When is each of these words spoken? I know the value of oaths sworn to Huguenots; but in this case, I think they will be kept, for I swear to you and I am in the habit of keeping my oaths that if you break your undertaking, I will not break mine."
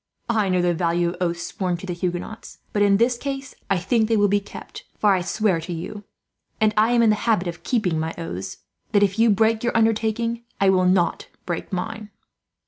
I 0.31 0.49
know 0.49 0.63
the 0.63 0.73
value 0.73 1.09
of 1.09 1.17
oaths 1.21 1.43
sworn 1.45 1.77
to 1.77 1.93
Huguenots; 1.93 2.57
but 2.73 2.81
in 2.81 2.97
this 2.97 3.19
case, 3.19 3.53
I 3.69 3.77
think 3.77 4.09
they 4.09 4.17
will 4.17 4.27
be 4.27 4.39
kept, 4.39 4.83
for 4.97 5.13
I 5.13 5.21
swear 5.21 5.61
to 5.61 5.71
you 5.73 6.05
and 6.59 6.73
I 6.75 6.93
am 6.93 7.03
in 7.03 7.11
the 7.11 7.15
habit 7.27 7.47
of 7.47 7.61
keeping 7.61 7.99
my 7.99 8.15
oaths 8.17 8.57
that 8.93 9.03
if 9.03 9.19
you 9.19 9.29
break 9.29 9.63
your 9.63 9.77
undertaking, 9.77 10.43
I 10.59 10.69
will 10.71 10.87
not 10.87 11.27
break 11.45 11.71
mine." 11.71 12.09